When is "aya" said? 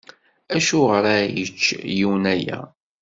2.33-2.59